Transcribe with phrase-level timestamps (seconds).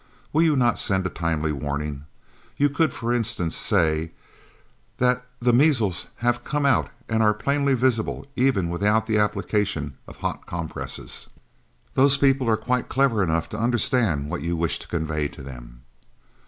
[0.33, 2.05] Will you not send a timely warning?
[2.57, 4.13] You could, for instance, say
[4.97, 10.17] that the measles have come out and are plainly visible, even without the application of
[10.17, 11.27] hot compresses.
[11.93, 15.83] Those people are quite clever enough to understand what you wish to convey to them."